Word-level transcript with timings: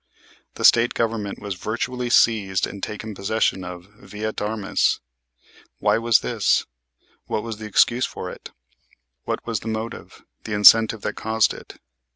The 0.55 0.65
State 0.65 0.95
Government 0.95 1.37
was 1.39 1.53
virtually 1.53 2.09
seized 2.09 2.65
and 2.65 2.81
taken 2.81 3.13
possession 3.13 3.63
of 3.63 3.85
vi 3.99 4.25
et 4.25 4.41
armis. 4.41 4.99
Why 5.77 5.99
was 5.99 6.21
this? 6.21 6.65
What 7.27 7.43
was 7.43 7.57
the 7.57 7.67
excuse 7.67 8.07
for 8.07 8.27
it? 8.31 8.49
What 9.25 9.45
was 9.45 9.59
the 9.59 9.67
motive, 9.67 10.23
the 10.43 10.53
incentive 10.55 11.01
that 11.01 11.17
caused 11.17 11.53
it? 11.53 11.79